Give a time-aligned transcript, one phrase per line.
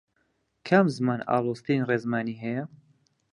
[0.67, 2.63] کام زمان ئاڵۆزترین ڕێزمانی هەیە؟